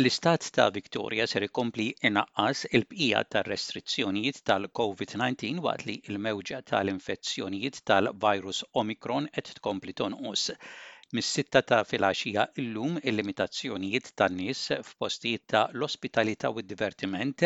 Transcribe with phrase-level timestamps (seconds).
[0.00, 9.26] L-Istat ta' Victoria ser ikompli inaqqas il-bqija tar-restrizzjonijiet tal-COVID-19 waqt li l-mewġa tal-infezzjonijiet tal-virus Omicron
[9.34, 10.44] qed tkompli tonqos.
[11.18, 17.44] Mis-sitta ta' filgħaxija illum il-limitazzjonijiet tan-nies f'postijiet ta' l-ospitalità u d-divertiment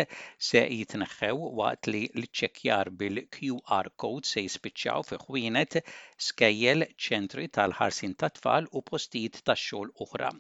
[0.51, 5.81] se jitneħħew waqt li l-ċekjar bil-QR code se jispiċċaw fi ħwienet
[6.31, 10.33] skejjel ċentri tal-ħarsin tat-tfal u postijiet tax-xogħol oħra.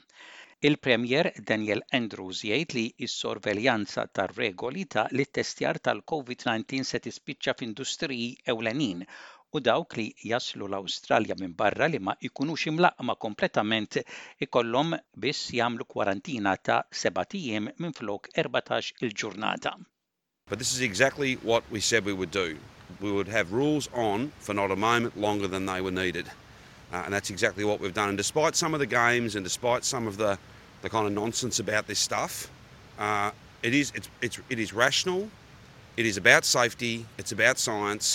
[0.64, 9.02] Il-Premier Daniel Andrews jgħid li s-sorveljanza tar-regoli ta' li testjar tal-COVID-19 se tispiċċa f'industriji ewlenin
[9.04, 13.98] u dawk li jaslu l-Awstralja minn barra li ma jkunux imlaqma kompletament
[14.48, 14.94] ikollhom
[15.26, 19.74] biss jagħmlu kwarantina ta' sebatijiem minn flok 14 il-ġurnata.
[20.48, 22.56] But this is exactly what we said we would do.
[23.04, 26.24] We would have rules on for not a moment longer than they were needed.
[26.92, 28.08] Uh, and that's exactly what we've done.
[28.08, 30.38] And despite some of the games and despite some of the
[30.84, 32.34] the kind of nonsense about this stuff.
[33.04, 33.30] Uh,
[33.66, 35.22] it is it's, it's it is rational.
[36.00, 36.94] It is about safety.
[37.20, 38.06] It's about science,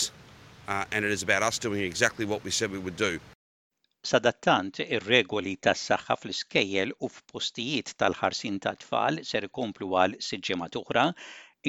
[0.68, 3.12] uh, and it is about us doing exactly what we said we would do.
[4.10, 11.04] Sadattant ir-regoli tas-saħħa fl-iskejjel u f-postijiet tal-ħarsin ta tfal ser komplu għal siġġemat tuħra,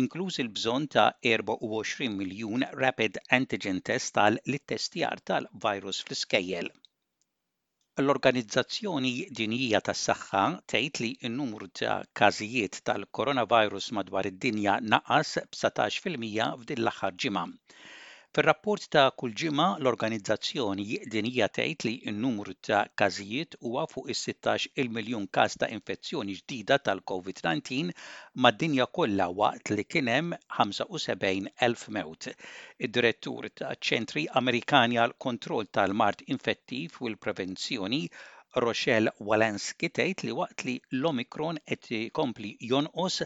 [0.02, 6.70] inkluż il bżon ta' 24 miljun rapid antigen test tal-littestjar tal-virus fl-iskejjel.
[8.02, 16.86] L-Organizzazzjoni Dinjija tas-Saħħa tgħid li n-numru ta' każijiet tal-koronavirus madwar id-dinja naqas b'17 fil-mija f'din
[16.88, 17.48] l-aħħar ġimgħa.
[18.38, 24.92] Fir-rapport ta' kull ġimma, l-organizzazzjoni dinija tgħid li n-numru ta' każijiet huwa fuq is-16 il
[24.98, 27.92] miljun każ ta' infezzjoni ġdida tal-COVID-19
[28.46, 32.30] mad-dinja kollha waqt li kien hemm 75,000 mewt.
[32.88, 38.02] Id-direttur ta' ċentri Amerikani għal kontroll tal-mart infettiv u l-prevenzjoni
[38.68, 43.24] Rochelle Walensky tgħid li waqt li l-Omikron qed jkompli jonqos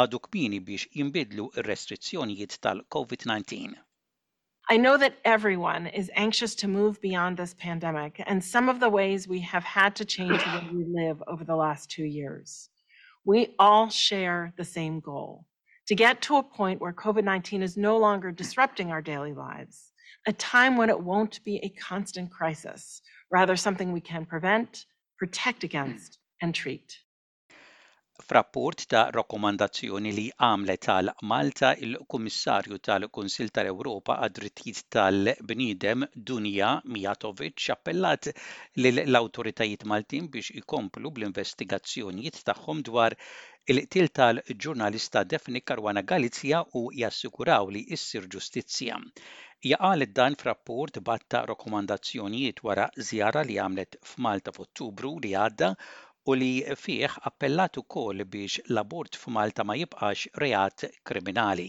[0.00, 3.82] għadu kmini biex jinbidlu r-restrizzjonijiet tal-COVID-19.
[4.68, 8.88] I know that everyone is anxious to move beyond this pandemic and some of the
[8.88, 12.68] ways we have had to change the way we live over the last two years.
[13.24, 15.46] We all share the same goal
[15.86, 19.92] to get to a point where COVID 19 is no longer disrupting our daily lives,
[20.26, 24.86] a time when it won't be a constant crisis, rather, something we can prevent,
[25.18, 25.64] protect mm.
[25.64, 26.92] against, and treat.
[28.24, 38.30] F'rapport ta' rakkomandazzjoni li għamlet għal Malta il-Kummissarju tal-Kunsil tal-Ewropa għad-drittijiet tal-bniedem Dunja Mijatovic appellat
[38.92, 43.16] l-awtoritajiet Maltin biex ikomplu bl-investigazzjonijiet tagħhom dwar
[43.74, 48.96] il til tal-ġurnalista Defni Karwana Galizja u jassikuraw li issir ġustizzja.
[49.74, 55.74] Jaqal dan f'rapport batta rakkomandazzjonijiet wara żjara li għamlet f'Malta f'Ottubru li għadda
[56.30, 56.50] u li
[56.82, 61.66] fih appellat ukoll biex l-abort f'Malta ma jibqax reat kriminali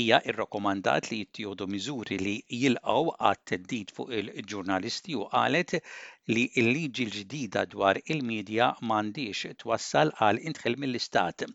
[0.00, 5.74] hija irrakkomandat li jittijodu miżuri li jilqgħu għat teddit fuq il-ġurnalisti u qalet
[6.32, 11.46] li l-liġi l-ġdida dwar il-medja m'għandix twassal għal intħel mill-istat.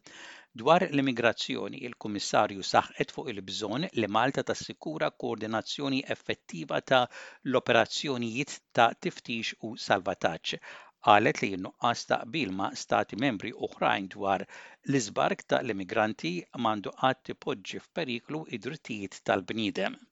[0.64, 7.04] Dwar l-immigrazzjoni, il-Kummissarju saħqet fuq il-bżonn li Malta tassikura koordinazzjoni effettiva ta'
[7.52, 10.58] l-operazzjonijiet ta' tiftix u salvataġġ
[11.08, 17.26] Qalet li jinnuqqas nuqqas ta' qbil ma' stati membri oħrajn dwar l-iżbark tal-immigranti m'għandu qatt
[17.32, 20.04] tipoġġi f'periklu id-drittijiet tal-bniedem.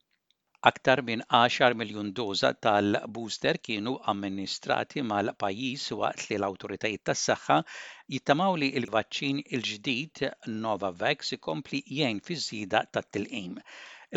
[0.69, 7.57] Aktar minn 10 miljun doza tal-booster kienu amministrati mal-pajjiż waqt li l-awtoritajiet tas-saħħa
[8.15, 10.21] jittamaw li l-vaċċin il ġdid
[10.65, 13.57] Novavax ikompli jgħin fi żida tat-tilqim.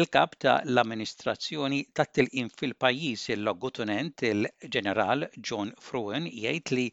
[0.02, 6.86] Il-kap ta' l-amministrazzjoni tat-tilqim fil-pajjiż il logutunent il-ġeneral John Fruen jgħid li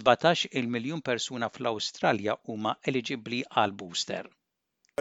[0.00, 4.32] 17 il-miljun persuna fl-Awstralja huma eligibbli għal booster.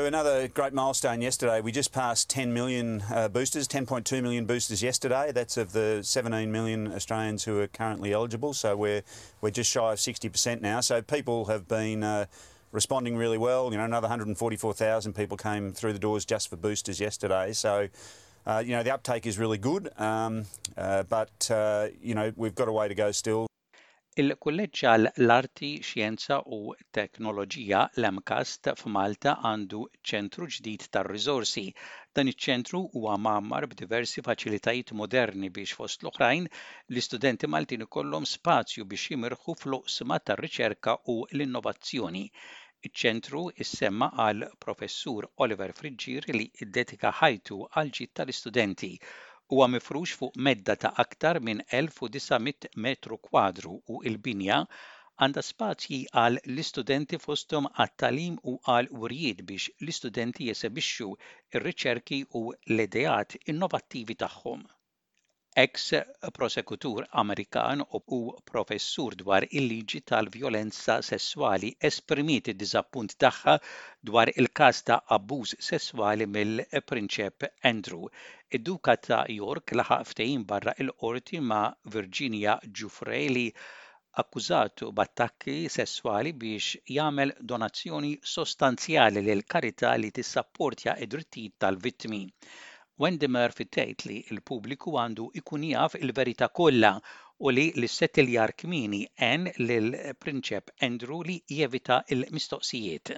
[0.05, 1.59] Another great milestone yesterday.
[1.59, 5.31] We just passed 10 million uh, boosters, 10.2 million boosters yesterday.
[5.33, 8.53] That's of the 17 million Australians who are currently eligible.
[8.53, 9.01] So we're
[9.41, 10.79] we're just shy of 60% now.
[10.81, 12.03] So people have been.
[12.03, 12.25] Uh,
[12.73, 13.71] responding really well.
[13.71, 17.53] You know, another 144,000 people came through the doors just for boosters yesterday.
[17.53, 17.87] So,
[18.45, 19.89] uh, you know, the uptake is really good.
[19.99, 20.45] Um,
[20.77, 23.46] uh, but uh, you know, we've got a way to go still.
[24.21, 24.91] Il-Kulleġġ
[25.23, 29.81] l-Arti, Xjenza u Teknoloġija l-MKAST f'Malta għandu
[30.11, 31.63] ċentru ġdid tar-riżorsi.
[32.17, 39.13] Dan iċ-ċentru huwa mammar b'diversi faċilitajiet moderni biex fost l-oħrajn l-istudenti Maltin ikollhom spazju biex
[39.13, 42.25] jimirħu fluqsma tar-riċerka u l-innovazzjoni.
[42.89, 48.93] Iċ-ċentru issemma għal professur Oliver Friġġir li ddetika ħajtu għal ġid tal-istudenti
[49.51, 54.57] huwa mifrux fuq medda ta' aktar minn 1900 metru kwadru u il-binja
[55.19, 63.39] għandha spazji għal l-istudenti fostom għat-talim u għal urjiet biex l-istudenti jesebixxu ir-riċerki u l-ideat
[63.55, 64.67] innovattivi tagħhom
[65.57, 67.81] ex-prosekutur Amerikan
[68.15, 68.17] u
[68.49, 73.55] professur dwar il-liġi tal-vjolenza sessuali esprimiet id-diżappunt tagħha
[74.09, 78.05] dwar il-każ ta' abbuż sessuali mill-prinċep Andrew.
[78.59, 81.63] Id-duka ta' York laħaq ftehim barra il-qorti ma'
[81.97, 83.47] Virginia Giuffreli
[84.25, 86.69] akkużatu b'attakki sesswali biex
[86.99, 92.23] jagħmel donazzjoni sostanzjali lil karità li tissapportja id-drittijiet tal-vittmi.
[92.97, 96.95] Wendimer fit-tgħid li l-pubbliku għandu ikun jaf il-verità kollha
[97.45, 103.17] u li l-settiljar kmini en lill-Prinċep Andrew li jevita il-mistoqsijiet.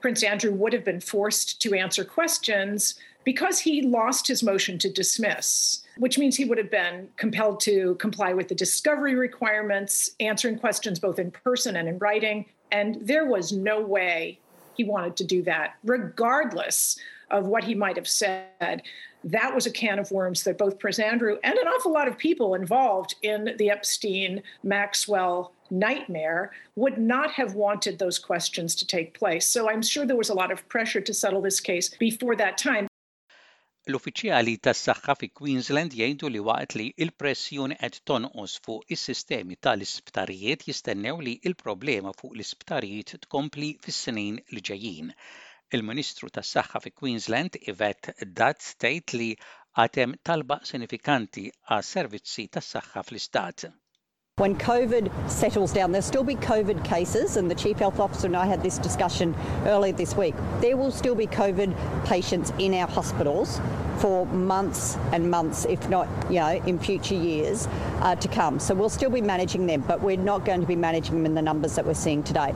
[0.00, 4.90] Prince Andrew would have been forced to answer questions because he lost his motion to
[4.92, 10.58] dismiss, which means he would have been compelled to comply with the discovery requirements, answering
[10.58, 12.44] questions both in person and in writing.
[12.70, 14.38] And there was no way
[14.76, 16.98] he wanted to do that, regardless
[17.30, 18.82] of what he might have said.
[19.24, 22.18] That was a can of worms that both Prince Andrew and an awful lot of
[22.18, 29.18] people involved in the Epstein Maxwell nightmare would not have wanted those questions to take
[29.18, 29.46] place.
[29.46, 32.58] So I'm sure there was a lot of pressure to settle this case before that
[32.58, 32.86] time.
[33.92, 41.18] L-uffiċjali tas-saħħa fi Queensland jgħidu li waqt li il-pressjoni qed tonqos fuq is-sistemi tal-isptarijiet jistennew
[41.26, 45.12] li il-problema fuq l-isptarijiet tkompli fis-snin li ġejjin.
[45.74, 47.56] Il-Ministru tas-Saħħa fi Queensland
[49.14, 49.30] li
[49.78, 51.48] għatem talba sinifikanti
[51.82, 53.64] servizzi tas-saħħa fl-istat.
[54.42, 58.36] When COVID settles down, there'll still be COVID cases, and the Chief Health Officer and
[58.36, 59.34] I had this discussion
[59.66, 60.34] earlier this week.
[60.60, 61.72] There will still be COVID
[62.04, 63.60] patients in our hospitals
[63.98, 67.68] for months and months, if not, you know, in future years
[68.00, 68.58] uh, to come.
[68.60, 71.34] So we'll still be managing them, but we're not going to be managing them in
[71.34, 72.54] the numbers that we're seeing today.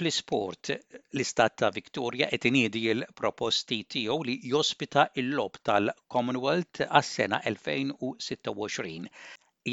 [0.00, 0.68] Fl-isport,
[1.16, 9.10] l-istat ta' Victoria qed inidi l-proposti tiegħu li jospita l-lob tal-Commonwealth għas-sena 2026.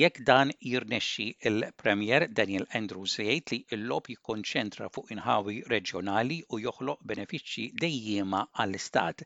[0.02, 7.08] Jekk dan jirnexxi il-Premier Daniel Andrews jgħid li l-lob jikkonċentra fuq inħawi reġjonali u joħloq
[7.14, 9.24] benefiċċji dejjema għall-istat.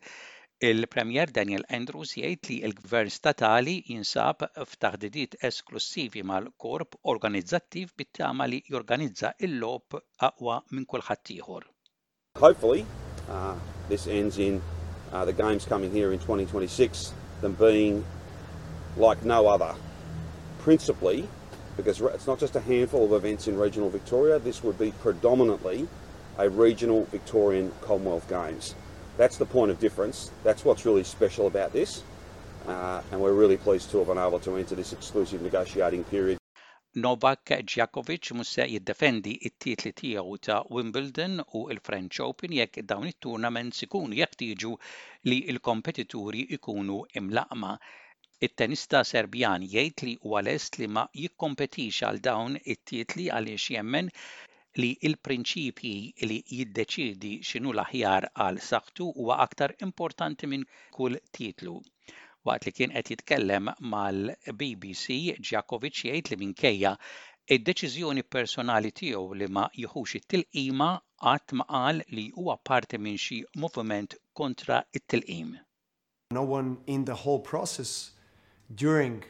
[0.61, 9.31] Il-Premier Daniel Andrews jgħid li l-Gvern statali jinsab f'taħdidiet esklusivi mal-korp organizzattiv bit-tama li jorganizza
[9.47, 9.97] il-lob
[10.27, 11.63] aqwa minn kulħadd ieħor.
[12.37, 12.83] Hopefully,
[13.37, 13.55] uh,
[13.89, 14.61] this ends in
[15.11, 17.09] uh, the games coming here in 2026
[17.41, 18.03] them being
[18.97, 19.73] like no other.
[20.61, 21.25] Principally,
[21.75, 25.87] because it's not just a handful of events in regional Victoria, this would be predominantly
[26.37, 28.75] a regional Victorian Commonwealth Games.
[29.17, 30.31] That's the point of difference.
[30.43, 32.03] That's what's really special about this.
[32.67, 36.37] Uh, and we're really pleased to have been able to enter this exclusive negotiating period.
[36.95, 44.19] Novak Djokovic musse jiddefendi it-titli tiegħu ta' Wimbledon u il-French Open jekk dawn it-tournaments ikunu
[44.19, 44.71] jeħtieġu
[45.31, 47.71] li il kompetituri ikunu imlaqma.
[48.47, 54.11] It-tenista Serbjan jgħid li huwa lest li ma jikkompetix għal dawn it-titli għaliex jemmen
[54.79, 60.63] li il-prinċipji li jiddeċidi xinu l-aħjar għal saħħtu huwa aktar importanti minn
[60.95, 61.73] kull titlu.
[62.47, 66.93] Waqt li kien qed jitkellem mal-BBC, Djakovic jgħid li minkejja
[67.51, 70.87] id-deċiżjoni personali tiegħu li ma jieħux it-tilqima
[71.25, 75.57] qatt ma qal li huwa parti minn xi moviment kontra it-tilqim.
[76.31, 78.11] No one in the whole process
[78.75, 79.21] during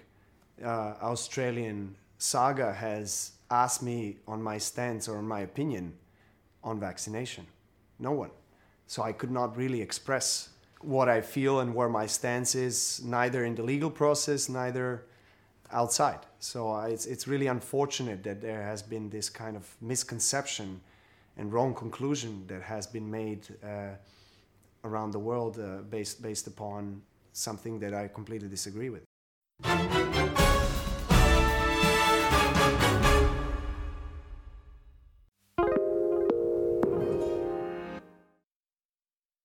[0.63, 5.93] uh, Australian saga has asked me on my stance or my opinion
[6.63, 7.45] on vaccination.
[7.99, 8.31] No one.
[8.87, 10.49] So I could not really express
[10.81, 15.05] what I feel and where my stance is, neither in the legal process, neither
[15.71, 16.19] outside.
[16.39, 20.81] So it's, it's really unfortunate that there has been this kind of misconception
[21.37, 23.95] and wrong conclusion that has been made uh,
[24.83, 27.01] around the world uh, based, based upon
[27.33, 30.40] something that I completely disagree with.